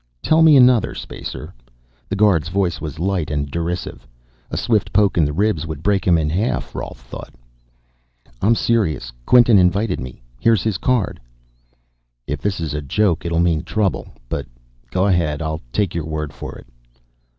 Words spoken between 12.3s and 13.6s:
this is a joke it'll